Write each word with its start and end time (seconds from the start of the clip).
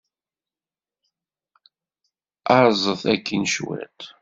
Aẓet 2.57 3.01
akkin 3.13 3.43
cwiṭ. 3.53 3.99